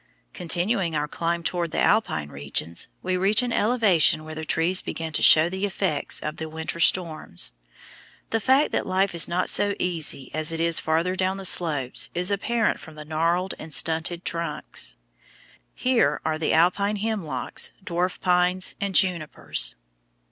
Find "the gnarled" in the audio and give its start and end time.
12.95-13.53